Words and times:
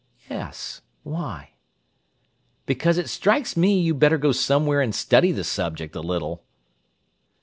"Yes. 0.31 0.81
Why?" 1.03 1.51
"Because 2.65 2.97
it 2.97 3.07
strikes 3.07 3.55
me 3.55 3.79
you 3.79 3.93
better 3.93 4.17
go 4.17 4.31
somewhere 4.31 4.81
and 4.81 4.95
study 4.95 5.31
the 5.31 5.43
subject 5.43 5.95
a 5.95 6.01
little!" 6.01 6.43